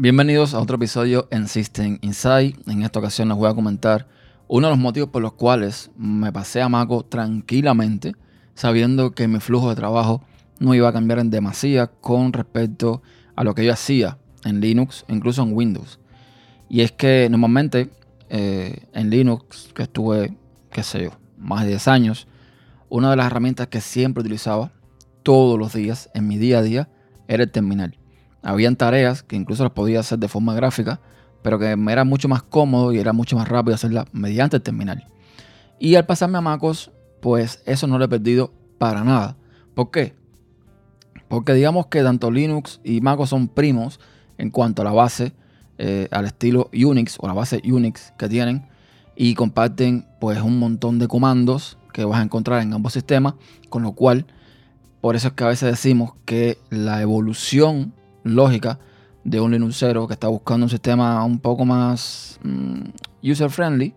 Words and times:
Bienvenidos 0.00 0.54
a 0.54 0.60
otro 0.60 0.76
episodio 0.76 1.26
en 1.32 1.48
System 1.48 1.98
Insight. 2.02 2.56
En 2.68 2.84
esta 2.84 3.00
ocasión 3.00 3.26
les 3.26 3.36
voy 3.36 3.50
a 3.50 3.54
comentar 3.54 4.06
uno 4.46 4.68
de 4.68 4.70
los 4.70 4.78
motivos 4.78 5.08
por 5.08 5.22
los 5.22 5.32
cuales 5.32 5.90
me 5.96 6.30
pasé 6.30 6.62
a 6.62 6.68
Maco 6.68 7.04
tranquilamente, 7.04 8.14
sabiendo 8.54 9.10
que 9.10 9.26
mi 9.26 9.40
flujo 9.40 9.70
de 9.70 9.74
trabajo 9.74 10.22
no 10.60 10.72
iba 10.72 10.88
a 10.88 10.92
cambiar 10.92 11.18
en 11.18 11.30
demasía 11.30 11.88
con 11.88 12.32
respecto 12.32 13.02
a 13.34 13.42
lo 13.42 13.56
que 13.56 13.64
yo 13.64 13.72
hacía 13.72 14.18
en 14.44 14.60
Linux, 14.60 15.04
incluso 15.08 15.42
en 15.42 15.52
Windows. 15.52 15.98
Y 16.68 16.82
es 16.82 16.92
que 16.92 17.26
normalmente 17.28 17.90
eh, 18.28 18.84
en 18.92 19.10
Linux, 19.10 19.72
que 19.74 19.82
estuve, 19.82 20.38
qué 20.70 20.84
sé 20.84 21.02
yo, 21.02 21.10
más 21.38 21.62
de 21.62 21.70
10 21.70 21.88
años, 21.88 22.28
una 22.88 23.10
de 23.10 23.16
las 23.16 23.26
herramientas 23.26 23.66
que 23.66 23.80
siempre 23.80 24.20
utilizaba 24.20 24.70
todos 25.24 25.58
los 25.58 25.72
días 25.72 26.08
en 26.14 26.28
mi 26.28 26.38
día 26.38 26.60
a 26.60 26.62
día 26.62 26.88
era 27.26 27.42
el 27.42 27.50
terminal. 27.50 27.97
Habían 28.42 28.76
tareas 28.76 29.22
que 29.22 29.36
incluso 29.36 29.62
las 29.62 29.72
podía 29.72 30.00
hacer 30.00 30.18
de 30.18 30.28
forma 30.28 30.54
gráfica, 30.54 31.00
pero 31.42 31.58
que 31.58 31.76
me 31.76 31.92
era 31.92 32.04
mucho 32.04 32.28
más 32.28 32.42
cómodo 32.42 32.92
y 32.92 32.98
era 32.98 33.12
mucho 33.12 33.36
más 33.36 33.48
rápido 33.48 33.74
hacerla 33.74 34.06
mediante 34.12 34.56
el 34.56 34.62
terminal. 34.62 35.06
Y 35.78 35.94
al 35.94 36.06
pasarme 36.06 36.38
a 36.38 36.40
MacOS, 36.40 36.90
pues 37.20 37.62
eso 37.66 37.86
no 37.86 37.98
lo 37.98 38.04
he 38.04 38.08
perdido 38.08 38.52
para 38.78 39.04
nada. 39.04 39.36
¿Por 39.74 39.90
qué? 39.90 40.14
Porque 41.28 41.54
digamos 41.54 41.86
que 41.86 42.02
tanto 42.02 42.30
Linux 42.30 42.80
y 42.84 43.00
MacOS 43.00 43.30
son 43.30 43.48
primos 43.48 44.00
en 44.38 44.50
cuanto 44.50 44.82
a 44.82 44.84
la 44.84 44.92
base, 44.92 45.32
eh, 45.78 46.08
al 46.10 46.24
estilo 46.24 46.70
Unix 46.72 47.16
o 47.20 47.26
la 47.26 47.34
base 47.34 47.62
Unix 47.64 48.12
que 48.18 48.28
tienen 48.28 48.66
y 49.14 49.34
comparten 49.34 50.06
pues 50.20 50.40
un 50.40 50.58
montón 50.58 50.98
de 50.98 51.08
comandos 51.08 51.76
que 51.92 52.04
vas 52.04 52.20
a 52.20 52.22
encontrar 52.22 52.62
en 52.62 52.72
ambos 52.72 52.92
sistemas, 52.92 53.34
con 53.68 53.82
lo 53.82 53.92
cual 53.92 54.26
por 55.00 55.16
eso 55.16 55.28
es 55.28 55.34
que 55.34 55.44
a 55.44 55.48
veces 55.48 55.70
decimos 55.70 56.12
que 56.24 56.58
la 56.70 57.02
evolución 57.02 57.94
lógica 58.34 58.78
de 59.24 59.40
un 59.40 59.50
Linuxero 59.50 60.06
que 60.06 60.14
está 60.14 60.28
buscando 60.28 60.64
un 60.64 60.70
sistema 60.70 61.24
un 61.24 61.38
poco 61.38 61.64
más 61.64 62.38
mm, 62.42 62.80
user 63.22 63.50
friendly 63.50 63.94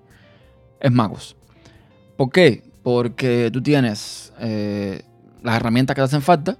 es 0.80 0.92
MacOS. 0.92 1.36
¿Por 2.18 2.32
qué? 2.32 2.64
Porque 2.84 3.50
tú 3.54 3.62
tienes 3.62 4.34
eh, 4.40 5.04
las 5.44 5.56
herramientas 5.56 5.96
que 5.96 6.02
te 6.02 6.06
hacen 6.06 6.22
falta, 6.22 6.58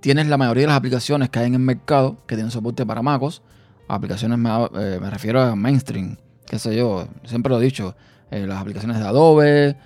tienes 0.00 0.28
la 0.28 0.36
mayoría 0.36 0.62
de 0.62 0.68
las 0.68 0.76
aplicaciones 0.76 1.28
que 1.28 1.40
hay 1.40 1.46
en 1.46 1.54
el 1.54 1.60
mercado 1.60 2.18
que 2.26 2.36
tienen 2.36 2.50
soporte 2.50 2.86
para 2.86 3.02
MacOS. 3.02 3.42
Aplicaciones 3.88 4.38
me, 4.38 4.50
eh, 4.50 4.98
refiero 5.10 5.40
a 5.42 5.54
mainstream, 5.54 6.16
qué 6.46 6.58
sé 6.58 6.74
yo, 6.76 7.08
siempre 7.24 7.50
lo 7.50 7.60
he 7.60 7.64
dicho, 7.64 7.94
eh, 8.30 8.46
las 8.46 8.60
aplicaciones 8.60 8.98
de 8.98 9.04
Adobe, 9.04 9.76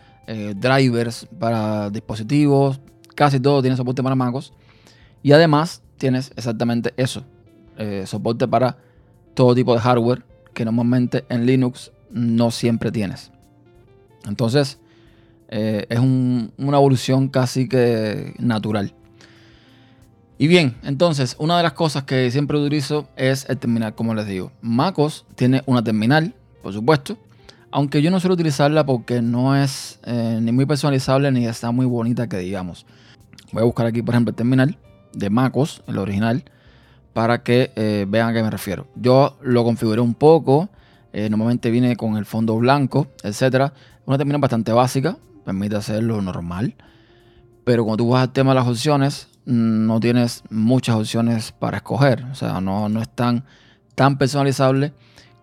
drivers 0.56 1.26
para 1.40 1.90
dispositivos, 1.90 2.80
casi 3.16 3.40
todo 3.40 3.60
tiene 3.62 3.76
soporte 3.76 4.00
para 4.00 4.14
MacOS. 4.14 4.52
Y 5.22 5.32
además 5.32 5.82
tienes 6.00 6.32
exactamente 6.36 6.92
eso. 6.96 7.22
Eh, 7.78 8.04
soporte 8.06 8.48
para 8.48 8.78
todo 9.34 9.54
tipo 9.54 9.72
de 9.74 9.80
hardware 9.80 10.24
que 10.52 10.64
normalmente 10.64 11.24
en 11.28 11.46
Linux 11.46 11.92
no 12.10 12.50
siempre 12.50 12.90
tienes. 12.90 13.30
Entonces, 14.26 14.80
eh, 15.48 15.86
es 15.88 15.98
una 16.00 16.76
evolución 16.76 17.28
casi 17.28 17.68
que 17.68 18.34
natural. 18.38 18.92
Y 20.38 20.48
bien, 20.48 20.74
entonces, 20.82 21.36
una 21.38 21.56
de 21.58 21.62
las 21.62 21.74
cosas 21.74 22.04
que 22.04 22.30
siempre 22.30 22.58
utilizo 22.58 23.08
es 23.16 23.46
el 23.48 23.58
terminal, 23.58 23.94
como 23.94 24.14
les 24.14 24.26
digo. 24.26 24.52
MacOS 24.62 25.26
tiene 25.34 25.62
una 25.66 25.84
terminal, 25.84 26.34
por 26.62 26.72
supuesto, 26.72 27.18
aunque 27.70 28.00
yo 28.00 28.10
no 28.10 28.20
suelo 28.20 28.34
utilizarla 28.34 28.84
porque 28.86 29.20
no 29.20 29.54
es 29.54 30.00
eh, 30.04 30.38
ni 30.40 30.50
muy 30.50 30.64
personalizable 30.66 31.30
ni 31.30 31.46
está 31.46 31.70
muy 31.70 31.86
bonita 31.86 32.28
que 32.28 32.38
digamos. 32.38 32.86
Voy 33.52 33.62
a 33.62 33.64
buscar 33.64 33.86
aquí, 33.86 34.02
por 34.02 34.14
ejemplo, 34.14 34.30
el 34.30 34.36
terminal 34.36 34.78
de 35.12 35.30
MacOS, 35.30 35.83
el 35.86 35.98
original, 35.98 36.44
para 37.12 37.42
que 37.42 37.72
eh, 37.77 38.06
vean 38.08 38.28
a 38.28 38.33
qué 38.33 38.42
me 38.42 38.50
refiero. 38.50 38.86
Yo 38.97 39.39
lo 39.42 39.64
configuré 39.64 40.00
un 40.00 40.14
poco, 40.14 40.69
eh, 41.12 41.28
normalmente 41.28 41.71
viene 41.71 41.97
con 41.97 42.16
el 42.16 42.25
fondo 42.25 42.56
blanco, 42.56 43.09
etc. 43.22 43.72
Una 44.06 44.16
terminal 44.16 44.41
bastante 44.41 44.72
básica, 44.72 45.16
permite 45.44 45.76
hacerlo 45.76 46.22
normal, 46.22 46.75
pero 47.65 47.84
cuando 47.84 48.04
tú 48.04 48.10
vas 48.10 48.22
al 48.22 48.32
tema 48.32 48.50
de 48.53 48.56
las 48.56 48.69
opciones, 48.69 49.28
mm, 49.47 49.87
no 49.87 50.00
tienes 50.00 50.43
muchas 50.50 50.97
opciones 50.97 51.53
para 51.53 51.78
escoger, 51.78 52.25
o 52.31 52.34
sea, 52.34 52.60
no, 52.60 52.88
no 52.88 53.03
es 53.03 53.09
tan, 53.09 53.44
tan 53.94 54.19
personalizable 54.19 54.93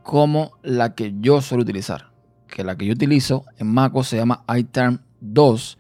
como 0.04 0.52
la 0.64 0.96
que 0.96 1.14
yo 1.20 1.42
suelo 1.42 1.64
utilizar. 1.64 2.12
Que 2.48 2.64
la 2.64 2.78
que 2.78 2.86
yo 2.86 2.94
utilizo 2.94 3.44
en 3.58 3.68
MacOS 3.68 4.08
se 4.08 4.16
llama 4.16 4.44
iTerm 4.56 5.00
2 5.20 5.78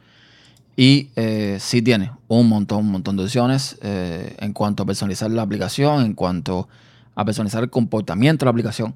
y 0.80 1.10
eh, 1.16 1.58
sí 1.60 1.82
tiene 1.82 2.12
un 2.28 2.48
montón, 2.48 2.86
un 2.86 2.92
montón 2.92 3.18
de 3.18 3.24
opciones 3.24 3.80
eh, 3.82 4.36
en 4.40 4.54
cuanto 4.54 4.84
a 4.84 4.86
personalizar 4.86 5.32
la 5.32 5.42
aplicación, 5.42 6.06
en 6.06 6.14
cuanto 6.14 6.70
a 7.16 7.26
personalizar 7.26 7.64
el 7.64 7.72
comportamiento 7.72 8.44
de 8.44 8.46
la 8.46 8.52
aplicación. 8.52 8.94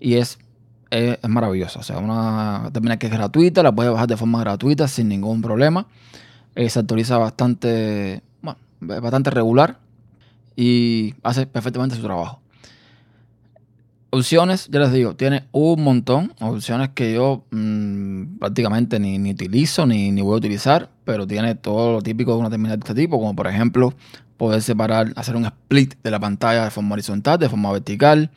Y 0.00 0.14
es, 0.14 0.40
es, 0.90 1.16
maravilloso. 1.28 1.78
O 1.78 1.82
sea, 1.84 1.98
una 1.98 2.70
terminal 2.72 2.98
que 2.98 3.06
es 3.06 3.12
gratuita, 3.12 3.62
la 3.62 3.72
puedes 3.72 3.92
bajar 3.92 4.08
de 4.08 4.16
forma 4.16 4.40
gratuita 4.40 4.88
sin 4.88 5.08
ningún 5.08 5.42
problema. 5.42 5.86
Eh, 6.56 6.68
se 6.68 6.80
actualiza 6.80 7.18
bastante, 7.18 8.22
bueno, 8.42 8.58
bastante 8.80 9.30
regular 9.30 9.78
y 10.56 11.14
hace 11.22 11.46
perfectamente 11.46 11.94
su 11.94 12.02
trabajo. 12.02 12.40
Opciones, 14.16 14.68
ya 14.70 14.80
les 14.80 14.92
digo, 14.92 15.14
tiene 15.14 15.44
un 15.52 15.84
montón. 15.84 16.32
Opciones 16.40 16.88
que 16.94 17.12
yo 17.12 17.44
mm, 17.50 18.38
prácticamente 18.38 18.98
ni, 18.98 19.18
ni 19.18 19.32
utilizo 19.32 19.84
ni, 19.84 20.10
ni, 20.10 20.22
voy 20.22 20.32
a 20.32 20.38
utilizar, 20.38 20.88
pero 21.04 21.26
tiene 21.26 21.54
todo 21.54 21.92
lo 21.92 22.00
típico 22.00 22.32
de 22.32 22.38
una 22.38 22.48
terminal 22.48 22.78
de 22.78 22.84
este 22.84 22.94
tipo, 22.94 23.18
como 23.18 23.36
por 23.36 23.46
ejemplo 23.46 23.92
poder 24.38 24.62
separar, 24.62 25.12
hacer 25.16 25.36
un 25.36 25.44
split 25.44 25.96
de 26.02 26.10
la 26.10 26.18
pantalla 26.18 26.64
de 26.64 26.70
forma 26.70 26.94
horizontal, 26.94 27.38
de 27.38 27.50
forma 27.50 27.70
vertical. 27.70 28.30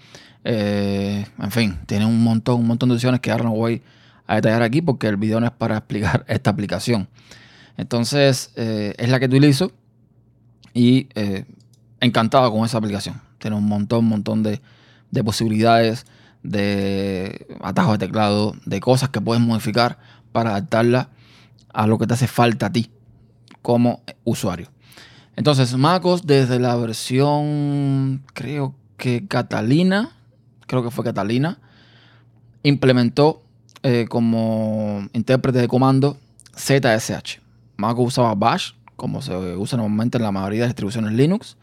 Eh, 0.43 1.25
en 1.39 1.51
fin, 1.51 1.77
tiene 1.85 2.05
un 2.05 2.21
montón, 2.21 2.59
un 2.59 2.67
montón 2.67 2.89
de 2.89 2.95
opciones 2.95 3.21
que 3.21 3.31
ahora 3.31 3.45
no 3.45 3.51
voy 3.51 3.81
a 4.27 4.35
detallar 4.35 4.63
aquí 4.63 4.81
porque 4.81 5.07
el 5.07 5.15
video 5.15 5.39
no 5.39 5.45
es 5.45 5.53
para 5.53 5.77
explicar 5.77 6.25
esta 6.27 6.49
aplicación. 6.49 7.07
Entonces, 7.77 8.51
eh, 8.57 8.95
es 8.97 9.07
la 9.07 9.17
que 9.17 9.27
utilizo 9.27 9.71
y 10.73 11.07
eh, 11.15 11.45
encantado 12.01 12.51
con 12.51 12.65
esa 12.65 12.79
aplicación. 12.79 13.21
Tiene 13.37 13.55
un 13.55 13.65
montón, 13.65 13.99
un 13.99 14.09
montón 14.09 14.43
de 14.43 14.59
de 15.11 15.23
posibilidades, 15.23 16.05
de 16.43 17.47
atajos 17.61 17.97
de 17.97 18.07
teclado, 18.07 18.55
de 18.65 18.79
cosas 18.79 19.09
que 19.09 19.21
puedes 19.21 19.43
modificar 19.43 19.99
para 20.31 20.51
adaptarla 20.51 21.09
a 21.73 21.87
lo 21.87 21.97
que 21.97 22.07
te 22.07 22.13
hace 22.13 22.27
falta 22.27 22.67
a 22.67 22.71
ti 22.71 22.91
como 23.61 24.01
usuario. 24.23 24.69
Entonces, 25.35 25.75
MacOS 25.75 26.25
desde 26.25 26.59
la 26.59 26.75
versión, 26.75 28.23
creo 28.33 28.75
que 28.97 29.27
Catalina, 29.27 30.11
creo 30.67 30.83
que 30.83 30.91
fue 30.91 31.03
Catalina, 31.03 31.59
implementó 32.63 33.41
eh, 33.83 34.05
como 34.09 35.07
intérprete 35.13 35.59
de 35.59 35.67
comando 35.67 36.17
ZSH. 36.57 37.39
MacOS 37.77 38.07
usaba 38.07 38.35
Bash, 38.35 38.73
como 38.95 39.21
se 39.21 39.33
usa 39.33 39.77
normalmente 39.77 40.17
en 40.17 40.23
la 40.23 40.31
mayoría 40.31 40.61
de 40.61 40.67
distribuciones 40.67 41.13
Linux, 41.13 41.55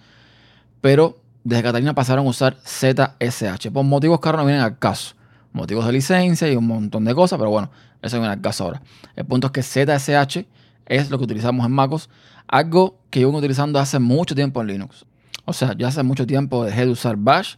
pero 0.80 1.18
desde 1.46 1.62
Catalina 1.62 1.94
pasaron 1.94 2.26
a 2.26 2.28
usar 2.28 2.56
ZSH, 2.64 3.70
por 3.72 3.84
motivos 3.84 4.18
que 4.18 4.28
ahora 4.28 4.38
no 4.38 4.46
vienen 4.46 4.64
al 4.64 4.80
caso. 4.80 5.14
Motivos 5.52 5.86
de 5.86 5.92
licencia 5.92 6.50
y 6.50 6.56
un 6.56 6.66
montón 6.66 7.04
de 7.04 7.14
cosas, 7.14 7.38
pero 7.38 7.50
bueno, 7.50 7.70
eso 8.02 8.16
viene 8.18 8.32
al 8.32 8.40
caso 8.40 8.64
ahora. 8.64 8.82
El 9.14 9.26
punto 9.26 9.46
es 9.46 9.52
que 9.52 9.62
ZSH 9.62 10.44
es 10.86 11.08
lo 11.08 11.18
que 11.18 11.24
utilizamos 11.24 11.64
en 11.64 11.70
MacOS, 11.70 12.10
algo 12.48 12.98
que 13.10 13.20
yo 13.20 13.28
vengo 13.28 13.38
utilizando 13.38 13.78
hace 13.78 14.00
mucho 14.00 14.34
tiempo 14.34 14.60
en 14.60 14.66
Linux. 14.66 15.06
O 15.44 15.52
sea, 15.52 15.72
ya 15.78 15.86
hace 15.86 16.02
mucho 16.02 16.26
tiempo 16.26 16.64
dejé 16.64 16.84
de 16.84 16.90
usar 16.90 17.14
Bash. 17.16 17.54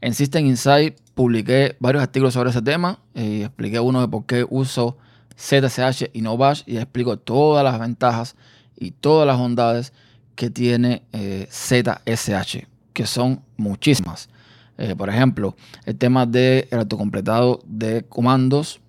En 0.00 0.14
System 0.14 0.46
Insight 0.46 0.96
publiqué 1.16 1.76
varios 1.80 2.04
artículos 2.04 2.32
sobre 2.32 2.50
ese 2.50 2.62
tema 2.62 3.00
y 3.12 3.42
expliqué 3.42 3.80
uno 3.80 4.02
de 4.02 4.06
por 4.06 4.24
qué 4.26 4.46
uso 4.48 4.98
ZSH 5.36 6.10
y 6.12 6.20
no 6.20 6.36
Bash 6.36 6.62
y 6.64 6.76
explico 6.76 7.18
todas 7.18 7.64
las 7.64 7.80
ventajas 7.80 8.36
y 8.76 8.92
todas 8.92 9.26
las 9.26 9.36
bondades 9.36 9.92
que 10.36 10.48
tiene 10.48 11.02
eh, 11.12 11.48
ZSH 11.50 12.75
que 12.96 13.06
son 13.06 13.42
muchísimas. 13.58 14.30
Eh, 14.78 14.96
por 14.96 15.10
ejemplo, 15.10 15.54
el 15.84 15.96
tema 15.96 16.24
del 16.24 16.66
autocompletado 16.72 17.60
de 17.66 18.06
comandos 18.08 18.80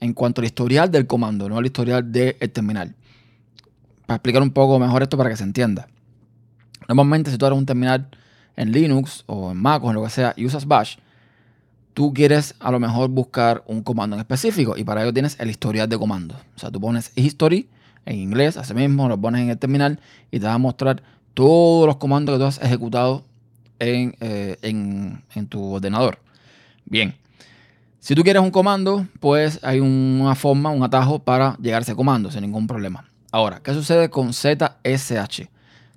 en 0.00 0.12
cuanto 0.12 0.42
al 0.42 0.44
historial 0.44 0.90
del 0.90 1.06
comando, 1.06 1.48
no 1.48 1.56
al 1.56 1.64
historial 1.64 2.12
del 2.12 2.36
terminal. 2.52 2.94
Para 4.04 4.16
explicar 4.16 4.42
un 4.42 4.50
poco 4.50 4.78
mejor 4.78 5.02
esto 5.02 5.16
para 5.16 5.30
que 5.30 5.36
se 5.36 5.44
entienda. 5.44 5.88
Normalmente 6.88 7.30
si 7.30 7.38
tú 7.38 7.46
eres 7.46 7.58
un 7.58 7.64
terminal 7.64 8.06
en 8.54 8.70
Linux 8.70 9.24
o 9.26 9.50
en 9.50 9.56
Mac 9.56 9.82
o 9.82 9.88
en 9.88 9.94
lo 9.94 10.04
que 10.04 10.10
sea 10.10 10.34
y 10.36 10.44
usas 10.44 10.66
Bash, 10.66 10.96
tú 11.94 12.12
quieres 12.12 12.54
a 12.60 12.70
lo 12.70 12.78
mejor 12.78 13.08
buscar 13.08 13.64
un 13.66 13.82
comando 13.82 14.14
en 14.14 14.20
específico 14.20 14.76
y 14.76 14.84
para 14.84 15.02
ello 15.02 15.14
tienes 15.14 15.40
el 15.40 15.48
historial 15.48 15.88
de 15.88 15.96
comandos. 15.96 16.36
O 16.54 16.58
sea, 16.58 16.70
tú 16.70 16.82
pones 16.82 17.12
history 17.16 17.66
en 18.04 18.16
inglés, 18.16 18.58
así 18.58 18.74
mismo 18.74 19.08
lo 19.08 19.18
pones 19.18 19.40
en 19.40 19.48
el 19.48 19.56
terminal 19.56 20.00
y 20.30 20.38
te 20.38 20.44
va 20.44 20.52
a 20.52 20.58
mostrar 20.58 21.02
todos 21.32 21.86
los 21.86 21.96
comandos 21.96 22.34
que 22.34 22.38
tú 22.40 22.44
has 22.44 22.60
ejecutado 22.60 23.24
eh, 23.88 24.58
en, 24.62 25.46
tu 25.48 25.74
ordenador. 25.74 26.18
Bien. 26.84 27.14
Si 28.00 28.14
tú 28.14 28.22
quieres 28.22 28.42
un 28.42 28.50
comando, 28.50 29.06
pues 29.20 29.60
hay 29.62 29.80
una 29.80 30.34
forma, 30.34 30.70
un 30.70 30.82
atajo 30.82 31.20
para 31.20 31.56
llegar 31.56 31.80
a 31.80 31.82
ese 31.82 31.94
comando 31.94 32.30
sin 32.30 32.42
ningún 32.42 32.66
problema. 32.66 33.08
Ahora, 33.32 33.60
¿qué 33.62 33.72
sucede 33.72 34.10
con 34.10 34.32
ZSH? 34.32 35.48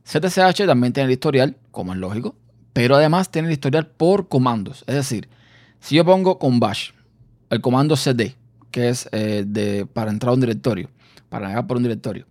ZSH 0.06 0.66
también 0.66 0.94
tiene 0.94 1.08
el 1.08 1.12
historial, 1.12 1.58
como 1.72 1.94
es 1.94 2.00
lógico, 2.00 2.36
pero 2.72 2.96
además 2.96 3.30
tiene 3.30 3.50
el 3.50 3.54
historial 3.54 3.88
por 3.88 4.30
comandos. 4.30 4.86
Es 4.88 4.96
decir, 4.96 5.28
si 5.80 5.96
yo 5.96 6.06
pongo 6.06 6.40
con 6.40 6.60
bash 6.60 6.92
el 7.50 7.62
comando 7.62 7.96
cd, 7.96 8.36
que 8.72 8.90
es 8.90 9.10
eh, 9.12 9.44
de, 9.46 9.86
para 9.86 10.12
entrar 10.12 10.32
a 10.32 10.34
un 10.34 10.40
directorio, 10.40 10.90
para 11.30 11.44
navegar 11.44 11.68
por 11.68 11.78
un 11.78 11.84
directorio, 11.84 12.26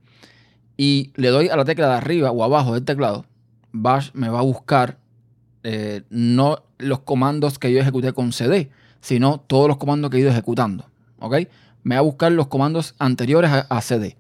y 0.76 1.12
le 1.17 1.29
doy 1.29 1.49
a 1.49 1.56
la 1.56 1.64
tecla 1.64 1.88
de 1.88 1.94
arriba 1.94 2.31
o 2.31 2.44
abajo 2.44 2.75
del 2.75 2.85
teclado, 2.85 3.26
bash 3.73 4.11
me 4.14 4.29
va 4.29 4.41
a 4.41 4.43
buscar 4.43 4.99
eh, 5.68 6.04
no 6.10 6.62
los 6.78 7.00
comandos 7.00 7.58
que 7.58 7.72
yo 7.72 7.80
ejecuté 7.80 8.12
con 8.12 8.32
cd, 8.32 8.70
sino 9.00 9.40
todos 9.40 9.66
los 9.66 9.78
comandos 9.78 10.12
que 10.12 10.18
he 10.18 10.20
ido 10.20 10.30
ejecutando. 10.30 10.84
¿Ok? 11.18 11.38
Me 11.82 11.96
va 11.96 11.98
a 11.98 12.02
buscar 12.02 12.30
los 12.30 12.46
comandos 12.46 12.94
anteriores 13.00 13.50
a, 13.50 13.80
cd. 13.80 14.16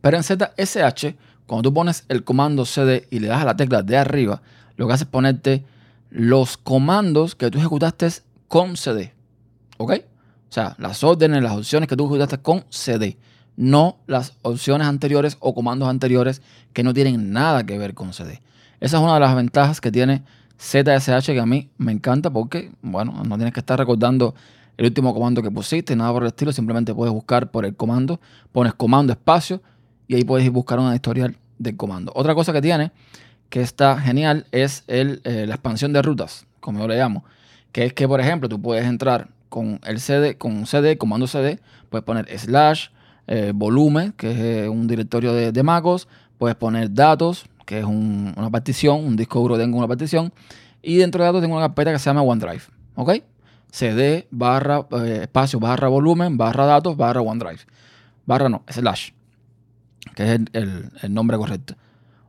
Pero 0.00 0.16
en 0.16 0.24
ZSH, 0.24 1.14
cuando 1.46 1.70
tú 1.70 1.72
pones 1.72 2.04
el 2.08 2.24
comando 2.24 2.64
cd 2.64 3.06
y 3.12 3.20
le 3.20 3.28
das 3.28 3.42
a 3.42 3.44
la 3.44 3.56
tecla 3.56 3.82
de 3.82 3.96
arriba, 3.96 4.42
lo 4.76 4.88
que 4.88 4.94
hace 4.94 5.04
es 5.04 5.10
ponerte 5.10 5.64
los 6.10 6.56
comandos 6.56 7.36
que 7.36 7.48
tú 7.52 7.58
ejecutaste 7.58 8.08
con 8.48 8.76
cd. 8.76 9.14
¿Ok? 9.76 9.92
O 9.92 10.52
sea, 10.52 10.74
las 10.78 11.04
órdenes, 11.04 11.44
las 11.44 11.52
opciones 11.52 11.88
que 11.88 11.96
tú 11.96 12.06
ejecutaste 12.06 12.38
con 12.38 12.64
cd. 12.70 13.18
No 13.54 13.98
las 14.08 14.32
opciones 14.42 14.88
anteriores 14.88 15.36
o 15.38 15.54
comandos 15.54 15.88
anteriores 15.88 16.42
que 16.72 16.82
no 16.82 16.92
tienen 16.92 17.30
nada 17.30 17.64
que 17.64 17.78
ver 17.78 17.94
con 17.94 18.12
cd. 18.12 18.40
Esa 18.80 18.96
es 18.96 19.02
una 19.02 19.14
de 19.14 19.20
las 19.20 19.34
ventajas 19.34 19.80
que 19.80 19.90
tiene 19.90 20.22
ZSH 20.58 21.26
que 21.26 21.40
a 21.40 21.46
mí 21.46 21.68
me 21.78 21.92
encanta 21.92 22.30
porque, 22.30 22.72
bueno, 22.82 23.22
no 23.26 23.36
tienes 23.36 23.52
que 23.52 23.60
estar 23.60 23.78
recordando 23.78 24.34
el 24.76 24.86
último 24.86 25.14
comando 25.14 25.42
que 25.42 25.50
pusiste, 25.50 25.94
nada 25.94 26.12
por 26.12 26.22
el 26.22 26.28
estilo, 26.28 26.52
simplemente 26.52 26.94
puedes 26.94 27.12
buscar 27.12 27.50
por 27.50 27.64
el 27.64 27.76
comando, 27.76 28.20
pones 28.52 28.74
comando 28.74 29.12
espacio 29.12 29.62
y 30.08 30.16
ahí 30.16 30.24
puedes 30.24 30.50
buscar 30.50 30.78
una 30.78 30.94
historial 30.94 31.36
del 31.58 31.76
comando. 31.76 32.12
Otra 32.14 32.34
cosa 32.34 32.52
que 32.52 32.60
tiene 32.60 32.90
que 33.48 33.60
está 33.60 33.98
genial 34.00 34.46
es 34.50 34.82
el, 34.88 35.20
eh, 35.24 35.46
la 35.46 35.54
expansión 35.54 35.92
de 35.92 36.02
rutas, 36.02 36.46
como 36.60 36.80
yo 36.80 36.88
le 36.88 36.96
llamo, 36.96 37.24
que 37.70 37.84
es 37.84 37.92
que, 37.92 38.08
por 38.08 38.20
ejemplo, 38.20 38.48
tú 38.48 38.60
puedes 38.60 38.84
entrar 38.84 39.28
con 39.48 39.80
el 39.84 40.00
CD, 40.00 40.36
con 40.36 40.66
CD, 40.66 40.98
comando 40.98 41.26
CD, 41.28 41.60
puedes 41.88 42.04
poner 42.04 42.26
slash, 42.36 42.88
eh, 43.26 43.52
volumen, 43.54 44.12
que 44.12 44.32
es 44.32 44.38
eh, 44.38 44.68
un 44.68 44.88
directorio 44.88 45.32
de, 45.32 45.52
de 45.52 45.62
MacOS, 45.62 46.08
puedes 46.36 46.56
poner 46.56 46.92
datos, 46.92 47.46
que 47.64 47.78
es 47.80 47.84
una 47.84 48.50
partición, 48.50 49.04
un 49.04 49.16
disco 49.16 49.40
duro 49.40 49.56
tengo 49.56 49.78
una 49.78 49.88
partición, 49.88 50.32
y 50.82 50.96
dentro 50.96 51.22
de 51.22 51.26
datos 51.26 51.42
tengo 51.42 51.56
una 51.56 51.66
carpeta 51.66 51.92
que 51.92 51.98
se 51.98 52.06
llama 52.06 52.22
OneDrive, 52.22 52.62
¿ok? 52.96 53.10
CD 53.74 54.28
barra 54.30 54.86
eh, 55.02 55.20
espacio 55.22 55.58
barra 55.58 55.88
volumen 55.88 56.36
barra 56.38 56.64
datos 56.64 56.96
barra 56.96 57.20
OneDrive. 57.20 57.60
Barra 58.24 58.48
no, 58.48 58.62
slash, 58.68 59.10
que 60.14 60.34
es 60.34 60.40
el, 60.52 60.90
nombre 61.12 61.36
correcto. 61.36 61.74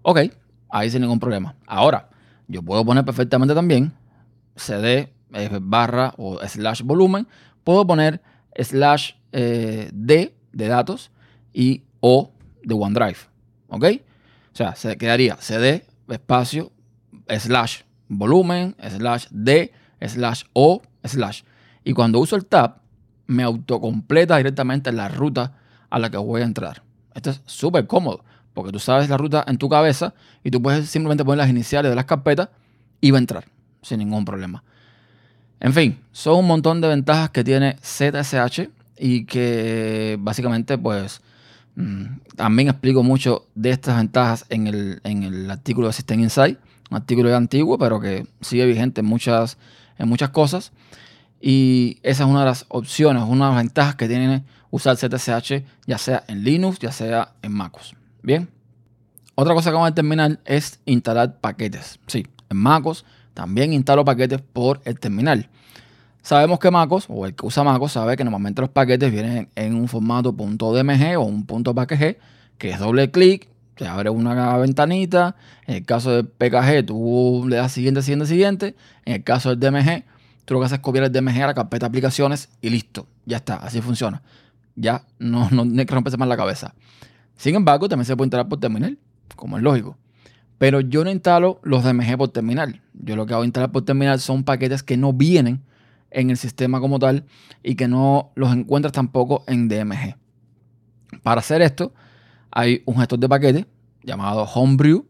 Ok, 0.02 0.22
ahí 0.70 0.90
sin 0.90 1.02
ningún 1.02 1.20
problema. 1.20 1.56
Ahora, 1.68 2.10
yo 2.48 2.64
puedo 2.64 2.84
poner 2.84 3.06
perfectamente 3.06 3.54
también 3.54 3.94
CD 4.56 5.14
eh, 5.34 5.60
barra 5.62 6.14
o 6.18 6.40
slash 6.48 6.82
volumen. 6.82 7.28
Puedo 7.64 7.86
poner 7.86 8.22
slash 8.58 9.12
eh, 9.32 9.90
D 9.94 10.36
de 10.52 10.68
datos 10.68 11.12
y 11.54 11.84
O 12.00 12.32
de 12.64 12.74
OneDrive. 12.74 13.18
¿Ok? 13.68 13.86
O 14.56 14.58
sea, 14.58 14.74
se 14.74 14.98
quedaría 14.98 15.36
CD, 15.42 15.86
espacio, 16.08 16.72
slash, 17.28 17.82
volumen, 18.08 18.74
slash 18.82 19.26
D, 19.30 19.74
slash 20.00 20.44
O, 20.54 20.82
slash. 21.04 21.42
Y 21.84 21.92
cuando 21.92 22.22
uso 22.22 22.38
el 22.38 22.46
tab, 22.46 22.78
me 23.28 23.44
autocompleta 23.44 24.38
directamente 24.38 24.94
la 24.94 25.10
ruta 25.10 25.58
a 25.90 26.00
la 26.00 26.10
que 26.10 26.16
voy 26.16 26.42
a 26.42 26.46
entrar. 26.46 26.84
Esto 27.14 27.32
es 27.32 27.42
súper 27.46 27.86
cómodo, 27.86 28.24
porque 28.54 28.72
tú 28.72 28.80
sabes 28.80 29.10
la 29.10 29.18
ruta 29.18 29.44
en 29.46 29.58
tu 29.58 29.68
cabeza 29.68 30.14
y 30.42 30.52
tú 30.52 30.62
puedes 30.62 30.90
simplemente 30.90 31.26
poner 31.26 31.40
las 31.40 31.50
iniciales 31.50 31.92
de 31.92 31.96
las 31.98 32.06
carpetas 32.06 32.48
y 33.02 33.12
va 33.12 33.18
a 33.18 33.20
entrar 33.20 33.44
sin 33.82 34.00
ningún 34.00 34.24
problema. 34.24 34.64
En 35.60 35.74
fin, 35.74 36.00
son 36.14 36.40
un 36.40 36.48
montón 36.48 36.80
de 36.80 36.88
ventajas 36.88 37.30
que 37.30 37.44
tiene 37.44 37.76
ZSH 37.82 38.70
y 38.98 39.26
que 39.26 40.16
básicamente 40.18 40.78
pues 40.78 41.20
también 42.36 42.70
explico 42.70 43.04
mucho 43.04 43.48
de 43.56 43.72
estas 43.72 43.98
ventajas 43.98 44.46
en 44.50 44.68
el, 44.68 45.52
artículo 45.52 45.88
de 45.88 45.94
System 45.94 46.22
Insight, 46.22 46.60
un 46.90 46.98
artículo 46.98 47.36
antiguo, 47.36 47.78
pero 47.78 48.00
que 48.00 48.28
sigue 48.42 48.66
vigente 48.66 49.02
en 49.02 49.08
muchas, 49.08 49.58
en 49.98 50.08
muchas 50.08 50.30
cosas. 50.30 50.72
Y 51.42 52.00
esa 52.02 52.24
es 52.24 52.30
una 52.30 52.40
de 52.40 52.46
las 52.46 52.66
opciones, 52.70 53.24
una 53.24 53.50
de 53.50 53.56
las 53.56 53.64
ventajas 53.64 53.96
que 53.96 54.08
tiene 54.08 54.46
usar 54.72 54.98
ZSH, 54.98 55.64
ya 55.86 55.98
sea 55.98 56.24
en 56.28 56.44
Linux, 56.44 56.80
ya 56.80 56.92
sea 56.92 57.34
en 57.42 57.54
MacOS. 57.54 57.96
Bien. 58.24 58.50
Otra 59.36 59.54
cosa 59.54 59.70
que 59.70 59.76
vamos 59.76 59.92
a 59.98 60.40
es 60.46 60.80
instalar 60.86 61.40
paquetes. 61.40 62.00
Sí, 62.08 62.26
en 62.50 62.58
MacOS 62.58 63.06
también 63.34 63.74
instalo 63.74 64.06
paquetes 64.06 64.42
por 64.42 64.82
el 64.86 65.00
terminal. 65.00 65.50
Sabemos 66.26 66.58
que 66.58 66.72
MacOS, 66.72 67.06
o 67.08 67.28
el 67.28 67.36
que 67.36 67.46
usa 67.46 67.64
MacOS, 67.64 67.92
sabe 67.92 68.18
que 68.18 68.24
normalmente 68.24 68.60
los 68.60 68.72
paquetes 68.72 69.12
vienen 69.12 69.48
en 69.54 69.76
un 69.76 69.88
formato 69.88 70.32
.dmg 70.32 71.20
o 71.20 71.22
un 71.22 71.46
.pkg, 71.46 72.18
que 72.58 72.70
es 72.72 72.80
doble 72.80 73.12
clic, 73.12 73.48
te 73.76 73.86
abre 73.86 74.10
una 74.10 74.58
ventanita. 74.58 75.36
En 75.68 75.76
el 75.76 75.86
caso 75.86 76.10
del 76.10 76.26
PKG, 76.26 76.84
tú 76.88 77.46
le 77.48 77.58
das 77.58 77.72
siguiente, 77.72 78.02
siguiente, 78.02 78.26
siguiente. 78.26 78.76
En 79.06 79.14
el 79.14 79.24
caso 79.24 79.56
del 79.56 79.60
DMG, 79.60 80.04
tú 80.46 80.56
lo 80.56 80.62
que 80.62 80.66
haces 80.66 80.80
es 80.80 80.82
copiar 80.82 81.04
el 81.04 81.12
DMG 81.12 81.44
a 81.44 81.46
la 81.46 81.54
carpeta 81.54 81.86
de 81.86 81.90
aplicaciones 81.90 82.50
y 82.60 82.72
listo. 82.72 83.06
Ya 83.28 83.38
está, 83.38 83.58
así 83.58 83.80
funciona. 83.82 84.24
Ya 84.76 85.04
no, 85.20 85.48
no, 85.52 85.62
hay 85.62 85.86
que 85.86 85.94
romperse 85.94 86.18
más 86.18 86.28
la 86.28 86.38
cabeza. 86.38 86.74
Sin 87.38 87.54
embargo, 87.54 87.88
también 87.88 88.08
se 88.08 88.18
puede 88.18 88.26
instalar 88.26 88.50
por 88.50 88.60
terminal, 88.60 88.98
como 89.36 89.58
es 89.58 89.64
lógico. 89.64 89.96
Pero 90.58 90.82
yo 90.82 91.04
no 91.04 91.12
instalo 91.12 91.60
los 91.62 91.84
DMG 91.84 92.18
por 92.18 92.30
terminal. 92.30 92.82
Yo 92.96 93.16
lo 93.16 93.28
que 93.28 93.36
hago 93.36 93.44
instalar 93.44 93.72
por 93.72 93.86
terminal 93.86 94.20
son 94.20 94.44
paquetes 94.44 94.82
que 94.82 94.98
no 94.98 95.14
vienen 95.14 95.62
en 96.16 96.30
el 96.30 96.38
sistema 96.38 96.80
como 96.80 96.98
tal 96.98 97.26
y 97.62 97.76
que 97.76 97.88
no 97.88 98.32
los 98.36 98.52
encuentras 98.54 98.94
tampoco 98.94 99.44
en 99.48 99.68
DMG. 99.68 100.16
Para 101.22 101.40
hacer 101.40 101.62
esto, 101.62 101.94
hay 102.52 102.82
un 102.86 102.98
gestor 102.98 103.20
de 103.20 103.30
paquetes 103.30 103.66
llamado 104.02 104.44
Homebrew 104.44 105.06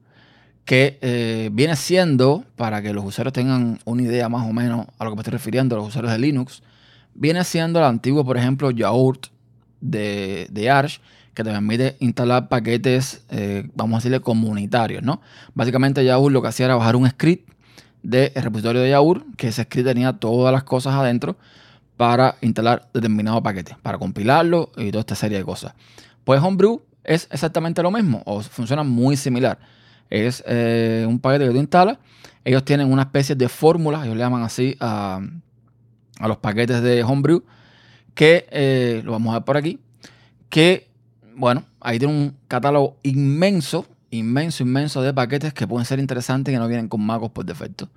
que 0.65 0.97
eh, 1.01 1.49
viene 1.53 1.75
siendo, 1.75 2.43
para 2.55 2.81
que 2.81 2.91
los 2.91 3.05
usuarios 3.05 3.33
tengan 3.33 3.79
una 3.85 4.01
idea 4.01 4.27
más 4.29 4.49
o 4.49 4.51
menos 4.51 4.87
a 4.97 5.03
lo 5.03 5.11
que 5.11 5.15
me 5.15 5.21
estoy 5.21 5.33
refiriendo, 5.33 5.75
los 5.75 5.89
usuarios 5.89 6.11
de 6.11 6.19
Linux, 6.19 6.63
viene 7.13 7.43
siendo 7.43 7.77
el 7.79 7.85
antiguo, 7.85 8.25
por 8.25 8.35
ejemplo, 8.35 8.71
Yaourt 8.71 9.27
de, 9.79 10.47
de 10.49 10.69
Arch, 10.71 11.01
que 11.35 11.43
te 11.43 11.51
permite 11.51 11.97
instalar 11.99 12.49
paquetes, 12.49 13.25
eh, 13.29 13.69
vamos 13.75 13.95
a 13.95 13.97
decirle, 13.99 14.21
comunitarios, 14.21 15.03
¿no? 15.03 15.21
Básicamente 15.53 16.03
Yaourt 16.03 16.33
lo 16.33 16.41
que 16.41 16.47
hacía 16.47 16.65
era 16.65 16.75
bajar 16.75 16.95
un 16.95 17.07
script 17.07 17.54
del 18.05 18.31
repositorio 18.35 18.81
de 18.81 18.91
Yaur, 18.91 19.25
que 19.35 19.47
ese 19.47 19.63
script 19.63 19.87
tenía 19.87 20.13
todas 20.13 20.53
las 20.53 20.63
cosas 20.63 20.93
adentro 20.93 21.37
para 21.97 22.35
instalar 22.41 22.87
determinado 22.93 23.41
paquete, 23.41 23.75
para 23.81 23.97
compilarlo 23.97 24.71
y 24.77 24.91
toda 24.91 25.01
esta 25.01 25.15
serie 25.15 25.37
de 25.37 25.43
cosas. 25.43 25.73
Pues 26.23 26.41
Homebrew 26.41 26.81
es 27.03 27.27
exactamente 27.31 27.81
lo 27.81 27.91
mismo, 27.91 28.21
o 28.25 28.41
funciona 28.41 28.83
muy 28.83 29.17
similar. 29.17 29.57
Es 30.09 30.43
eh, 30.45 31.05
un 31.07 31.19
paquete 31.19 31.45
que 31.45 31.51
tú 31.51 31.57
instalas. 31.57 31.97
Ellos 32.43 32.63
tienen 32.63 32.91
una 32.91 33.03
especie 33.03 33.35
de 33.35 33.49
fórmula, 33.49 34.03
ellos 34.03 34.15
le 34.15 34.23
llaman 34.23 34.43
así 34.43 34.75
a, 34.79 35.19
los 36.19 36.37
paquetes 36.37 36.81
de 36.81 37.03
Homebrew, 37.03 37.43
que 38.13 38.45
eh, 38.51 39.01
lo 39.03 39.13
vamos 39.13 39.31
a 39.31 39.39
ver 39.39 39.45
por 39.45 39.57
aquí, 39.57 39.79
que, 40.49 40.87
bueno, 41.35 41.63
ahí 41.81 41.97
tiene 41.97 42.13
un 42.13 42.37
catálogo 42.47 42.97
inmenso 43.03 43.85
inmenso, 44.11 44.63
inmenso 44.63 45.01
de 45.01 45.13
paquetes 45.13 45.53
que 45.53 45.67
pueden 45.67 45.85
ser 45.85 45.99
interesantes 45.99 46.51
y 46.51 46.55
que 46.55 46.59
no 46.59 46.67
vienen 46.67 46.87
con 46.87 47.05
MacOS 47.05 47.31
por 47.31 47.45
defecto. 47.45 47.89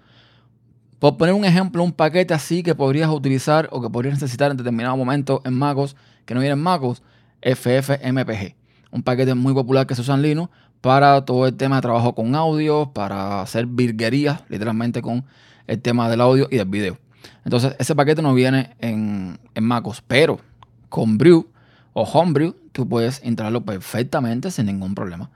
Por 0.98 1.16
poner 1.16 1.34
un 1.34 1.44
ejemplo, 1.44 1.84
un 1.84 1.92
paquete 1.92 2.34
así 2.34 2.62
que 2.62 2.74
podrías 2.74 3.08
utilizar 3.10 3.68
o 3.70 3.80
que 3.80 3.88
podrías 3.88 4.14
necesitar 4.14 4.50
en 4.50 4.56
determinado 4.56 4.96
momento 4.96 5.40
en 5.44 5.54
MacOS, 5.54 5.94
que 6.24 6.34
no 6.34 6.40
viene 6.40 6.54
en 6.54 6.60
MacOS, 6.60 7.02
FFmpg. 7.40 8.56
Un 8.90 9.02
paquete 9.02 9.34
muy 9.34 9.54
popular 9.54 9.86
que 9.86 9.94
se 9.94 10.00
usa 10.00 10.14
en 10.16 10.22
Linux 10.22 10.50
para 10.80 11.24
todo 11.24 11.46
el 11.46 11.54
tema 11.54 11.76
de 11.76 11.82
trabajo 11.82 12.14
con 12.14 12.34
audio, 12.34 12.92
para 12.92 13.42
hacer 13.42 13.66
virguerías, 13.66 14.42
literalmente 14.48 15.02
con 15.02 15.24
el 15.66 15.80
tema 15.80 16.08
del 16.10 16.20
audio 16.20 16.48
y 16.50 16.56
del 16.56 16.68
video. 16.68 16.98
Entonces, 17.44 17.76
ese 17.78 17.94
paquete 17.94 18.22
no 18.22 18.34
viene 18.34 18.74
en, 18.80 19.38
en 19.54 19.64
MacOS, 19.64 20.02
pero 20.06 20.40
con 20.88 21.16
Brew 21.16 21.48
o 21.92 22.02
Homebrew, 22.02 22.54
tú 22.72 22.88
puedes 22.88 23.22
instalarlo 23.24 23.64
perfectamente 23.64 24.50
sin 24.50 24.66
ningún 24.66 24.94
problema. 24.94 25.30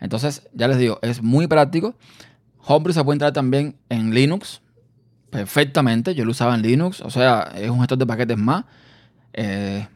Entonces, 0.00 0.48
ya 0.54 0.68
les 0.68 0.78
digo, 0.78 0.98
es 1.02 1.22
muy 1.22 1.46
práctico. 1.46 1.94
Homebrew 2.66 2.92
se 2.92 3.04
puede 3.04 3.16
entrar 3.16 3.32
también 3.32 3.76
en 3.88 4.14
Linux 4.14 4.62
perfectamente. 5.30 6.14
Yo 6.14 6.24
lo 6.24 6.32
usaba 6.32 6.54
en 6.54 6.62
Linux, 6.62 7.00
o 7.00 7.10
sea, 7.10 7.52
es 7.54 7.70
un 7.70 7.78
gestor 7.80 7.98
de 7.98 8.06
paquetes 8.06 8.36
más. 8.38 8.64
Eh, 9.32 9.86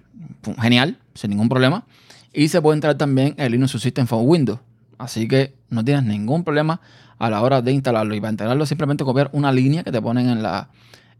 genial, 0.60 0.98
sin 1.14 1.30
ningún 1.30 1.48
problema. 1.48 1.84
Y 2.32 2.48
se 2.48 2.60
puede 2.60 2.76
entrar 2.76 2.96
también 2.96 3.34
en 3.38 3.52
Linux 3.52 3.72
System 3.72 4.06
for 4.06 4.22
Windows. 4.22 4.60
Así 4.98 5.28
que 5.28 5.54
no 5.70 5.84
tienes 5.84 6.04
ningún 6.04 6.44
problema 6.44 6.80
a 7.18 7.30
la 7.30 7.42
hora 7.42 7.62
de 7.62 7.72
instalarlo. 7.72 8.14
Y 8.14 8.20
para 8.20 8.30
instalarlo, 8.30 8.66
simplemente 8.66 9.04
copiar 9.04 9.30
una 9.32 9.52
línea 9.52 9.82
que 9.84 9.92
te 9.92 10.00
ponen 10.00 10.28
en 10.28 10.42
la, 10.42 10.68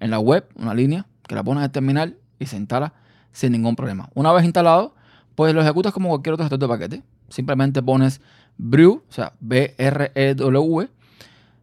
en 0.01 0.11
la 0.11 0.19
web, 0.19 0.47
una 0.57 0.75
línea 0.75 1.07
que 1.27 1.35
la 1.35 1.43
pones 1.43 1.65
el 1.65 1.71
terminal 1.71 2.17
y 2.39 2.47
se 2.47 2.57
instala 2.57 2.93
sin 3.33 3.53
ningún 3.53 3.77
problema. 3.77 4.11
Una 4.15 4.33
vez 4.33 4.45
instalado, 4.45 4.95
pues 5.35 5.55
lo 5.55 5.63
ejecutas 5.63 5.93
como 5.93 6.09
cualquier 6.09 6.35
otro 6.35 6.45
gestor 6.45 6.59
de 6.59 6.69
paquete. 6.69 7.03
Simplemente 7.29 7.83
pones 7.83 8.21
brew, 8.57 9.03
o 9.09 9.13
sea, 9.13 9.33
B-R-E-W, 9.41 10.89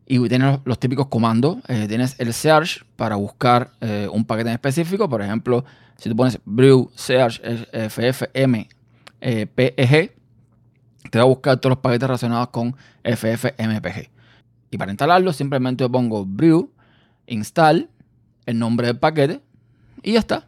Y 0.08 0.28
tienes 0.28 0.60
los, 0.66 0.80
típicos 0.80 1.08
comandos. 1.08 1.58
Eh, 1.68 1.88
tienes 1.88 2.16
el 2.20 2.34
search 2.34 2.84
para 2.96 3.16
buscar 3.16 3.72
eh, 3.82 4.08
un 4.12 4.26
paquete 4.26 4.50
en 4.50 4.56
específico. 4.56 5.10
Por 5.10 5.22
ejemplo, 5.22 5.64
si 5.98 6.10
tú 6.10 6.16
pones 6.16 6.40
brew 6.44 6.92
search 6.96 7.42
ffmpeg, 7.90 8.70
te 11.10 11.18
va 11.18 11.24
a 11.24 11.28
buscar 11.28 11.58
todos 11.58 11.72
los 11.72 11.80
paquetes 11.80 12.08
relacionados 12.08 12.50
con 12.50 12.76
ffmpeg. 13.04 14.10
Y 14.70 14.78
para 14.78 14.92
instalarlo, 14.92 15.34
simplemente 15.34 15.88
pongo 15.90 16.26
brew, 16.26 16.70
install, 17.28 17.90
el 18.46 18.60
nombre 18.60 18.88
del 18.88 18.98
paquete 18.98 19.42
y 20.04 20.14
ya 20.14 20.20
está. 20.20 20.48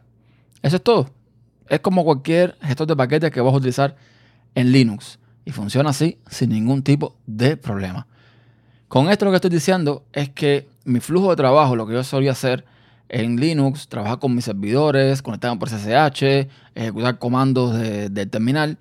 Eso 0.62 0.76
es 0.76 0.82
todo. 0.82 1.10
Es 1.68 1.80
como 1.80 2.04
cualquier 2.04 2.56
gestor 2.62 2.86
de 2.86 2.96
paquetes 2.96 3.30
que 3.30 3.40
vas 3.40 3.52
a 3.52 3.56
utilizar 3.56 3.96
en 4.54 4.72
Linux. 4.72 5.18
Y 5.44 5.50
funciona 5.52 5.90
así 5.90 6.18
sin 6.28 6.50
ningún 6.50 6.82
tipo 6.82 7.16
de 7.26 7.56
problema. 7.56 8.06
Con 8.88 9.10
esto 9.10 9.24
lo 9.24 9.32
que 9.32 9.36
estoy 9.36 9.50
diciendo 9.50 10.04
es 10.12 10.30
que 10.30 10.68
mi 10.84 11.00
flujo 11.00 11.30
de 11.30 11.36
trabajo, 11.36 11.76
lo 11.76 11.86
que 11.86 11.94
yo 11.94 12.04
solía 12.04 12.32
hacer 12.32 12.64
en 13.08 13.36
Linux, 13.36 13.88
trabajar 13.88 14.18
con 14.18 14.34
mis 14.34 14.44
servidores, 14.44 15.22
conectarme 15.22 15.58
por 15.58 15.68
SSH, 15.68 16.48
ejecutar 16.74 17.18
comandos 17.18 17.78
de, 17.78 18.26
terminal, 18.26 18.78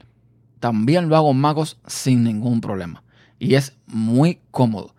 también 0.60 1.10
lo 1.10 1.16
hago 1.16 1.32
en 1.32 1.38
MacOS 1.38 1.78
sin 1.88 2.24
ningún 2.24 2.62
problema. 2.62 3.04
Y 3.40 3.56
es 3.56 3.74
muy 3.88 4.40
cómodo. 4.52 4.96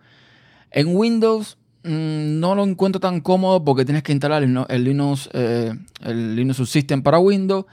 En 0.69 0.95
Windows 0.95 1.57
mm, 1.83 2.39
no 2.39 2.53
lo 2.53 2.63
encuentro 2.63 2.99
tan 2.99 3.21
cómodo 3.21 3.63
porque 3.63 3.85
tienes 3.85 4.03
que 4.03 4.11
instalar 4.11 4.43
el, 4.43 4.83
Linux, 4.83 5.29
eh, 5.33 5.73
el 6.01 6.35
Linux 6.35 6.57
Subsystem 6.57 7.01
para 7.01 7.19
Windows. 7.19 7.65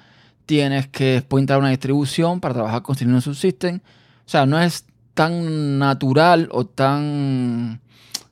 Tienes 0.52 0.87
que 0.88 1.25
instalar 1.30 1.61
una 1.61 1.71
distribución 1.71 2.38
para 2.38 2.52
trabajar 2.52 2.82
con 2.82 2.94
Linux 3.00 3.25
Subsystem. 3.25 3.76
O 3.76 4.28
sea, 4.28 4.44
no 4.44 4.61
es 4.61 4.85
tan 5.14 5.78
natural 5.78 6.50
o 6.52 6.66
tan 6.66 7.80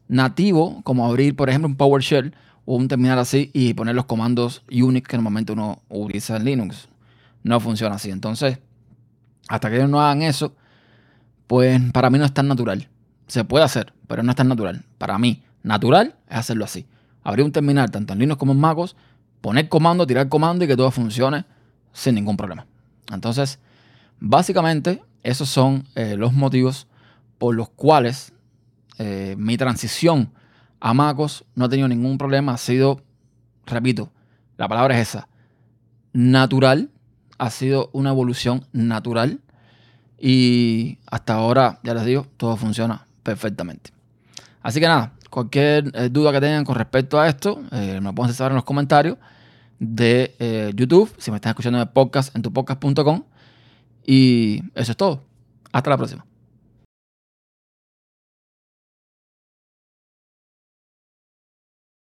nativo 0.06 0.82
como 0.84 1.06
abrir, 1.06 1.34
por 1.34 1.48
ejemplo, 1.48 1.66
un 1.68 1.76
PowerShell 1.76 2.34
o 2.66 2.76
un 2.76 2.88
terminal 2.88 3.18
así 3.18 3.50
y 3.54 3.72
poner 3.72 3.94
los 3.94 4.04
comandos 4.04 4.62
Unix 4.70 5.08
que 5.08 5.16
normalmente 5.16 5.52
uno 5.52 5.80
utiliza 5.88 6.36
en 6.36 6.44
Linux. 6.44 6.90
No 7.42 7.58
funciona 7.58 7.94
así. 7.94 8.10
Entonces, 8.10 8.58
hasta 9.48 9.70
que 9.70 9.76
ellos 9.76 9.88
no 9.88 10.02
hagan 10.02 10.20
eso, 10.20 10.54
pues 11.46 11.80
para 11.90 12.10
mí 12.10 12.18
no 12.18 12.26
es 12.26 12.34
tan 12.34 12.48
natural. 12.48 12.86
Se 13.28 13.44
puede 13.44 13.64
hacer, 13.64 13.94
pero 14.06 14.22
no 14.22 14.28
es 14.28 14.36
tan 14.36 14.48
natural. 14.48 14.84
Para 14.98 15.18
mí, 15.18 15.42
natural 15.62 16.16
es 16.28 16.36
hacerlo 16.36 16.66
así. 16.66 16.84
Abrir 17.22 17.46
un 17.46 17.52
terminal 17.52 17.90
tanto 17.90 18.12
en 18.12 18.18
Linux 18.18 18.38
como 18.38 18.52
en 18.52 18.60
MacOS, 18.60 18.94
poner 19.40 19.70
comando, 19.70 20.06
tirar 20.06 20.28
comando 20.28 20.66
y 20.66 20.68
que 20.68 20.76
todo 20.76 20.90
funcione 20.90 21.46
sin 21.92 22.14
ningún 22.14 22.37
problema. 22.37 22.66
Entonces, 23.12 23.59
básicamente, 24.18 25.02
esos 25.23 25.49
son 25.49 25.85
eh, 25.94 26.16
los 26.16 26.32
motivos 26.32 26.87
por 27.38 27.54
los 27.54 27.68
cuales 27.70 28.32
eh, 28.99 29.35
mi 29.38 29.56
transición 29.56 30.32
a 30.80 30.94
MacOS 30.94 31.44
no 31.54 31.64
ha 31.64 31.68
tenido 31.68 31.88
ningún 31.88 32.18
problema. 32.18 32.54
Ha 32.54 32.59
sido, 32.59 33.02
repito, 33.66 34.11
la 34.56 34.68
palabra 34.68 34.99
es 34.99 35.09
esa, 35.09 35.28
natural 36.12 36.90
ha 37.40 37.49
sido 37.49 37.88
una 37.94 38.11
evolución 38.11 38.66
natural 38.73 39.40
y 40.18 40.99
hasta 41.06 41.35
ahora, 41.35 41.80
ya 41.82 41.94
les 41.94 42.04
digo, 42.04 42.26
todo 42.37 42.54
funciona 42.59 43.06
perfectamente. 43.23 43.92
Así 44.62 44.78
que 44.78 44.87
nada, 44.87 45.14
cualquier 45.30 45.90
eh, 45.94 46.11
duda 46.11 46.32
que 46.32 46.40
tengan 46.40 46.66
con 46.66 46.75
respecto 46.75 47.18
a 47.18 47.28
esto, 47.28 47.62
eh, 47.73 47.99
me 48.02 48.12
pueden 48.12 48.35
saber 48.35 48.52
en 48.52 48.56
los 48.56 48.64
comentarios 48.64 49.16
de 49.80 50.37
eh, 50.38 50.72
YouTube, 50.76 51.12
si 51.18 51.32
me 51.32 51.38
están 51.38 51.50
escuchando 51.50 51.80
en 51.80 51.88
podcast, 51.88 52.37
en 52.37 52.42
tupodcast.com. 52.42 53.25
Y 54.06 54.62
eso 54.75 54.92
es 54.92 54.96
todo. 54.96 55.25
Hasta 55.72 55.90
la 55.90 55.96
próxima. 55.96 56.29